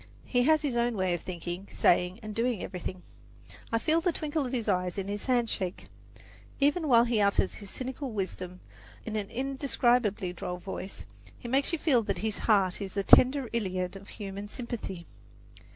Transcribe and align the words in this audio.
He 0.25 0.41
has 0.45 0.63
his 0.63 0.75
own 0.75 0.97
way 0.97 1.13
of 1.13 1.21
thinking, 1.21 1.67
saying 1.69 2.21
and 2.23 2.33
doing 2.33 2.63
everything. 2.63 3.03
I 3.71 3.77
feel 3.77 4.01
the 4.01 4.11
twinkle 4.11 4.47
of 4.47 4.51
his 4.51 4.67
eye 4.67 4.89
in 4.97 5.07
his 5.07 5.27
handshake. 5.27 5.89
Even 6.59 6.87
while 6.87 7.03
he 7.03 7.21
utters 7.21 7.53
his 7.53 7.69
cynical 7.69 8.11
wisdom 8.11 8.61
in 9.05 9.15
an 9.15 9.29
indescribably 9.29 10.33
droll 10.33 10.57
voice, 10.57 11.05
he 11.37 11.47
makes 11.47 11.71
you 11.71 11.77
feel 11.77 12.01
that 12.01 12.17
his 12.25 12.39
heart 12.49 12.81
is 12.81 12.97
a 12.97 13.03
tender 13.03 13.47
Iliad 13.53 13.95
of 13.95 14.07
human 14.09 14.47
sympathy. 14.47 15.05